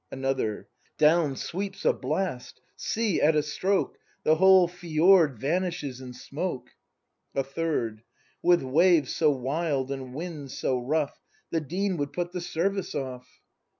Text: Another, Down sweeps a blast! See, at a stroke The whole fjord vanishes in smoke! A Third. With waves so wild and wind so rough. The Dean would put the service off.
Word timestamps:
Another, 0.11 0.67
Down 0.97 1.35
sweeps 1.35 1.85
a 1.85 1.93
blast! 1.93 2.59
See, 2.75 3.21
at 3.21 3.35
a 3.35 3.43
stroke 3.43 3.99
The 4.23 4.37
whole 4.37 4.67
fjord 4.67 5.37
vanishes 5.37 6.01
in 6.01 6.13
smoke! 6.13 6.71
A 7.35 7.43
Third. 7.43 8.01
With 8.41 8.63
waves 8.63 9.13
so 9.13 9.29
wild 9.29 9.91
and 9.91 10.15
wind 10.15 10.49
so 10.49 10.79
rough. 10.83 11.19
The 11.51 11.61
Dean 11.61 11.97
would 11.97 12.13
put 12.13 12.31
the 12.31 12.41
service 12.41 12.95
off. 12.95 13.27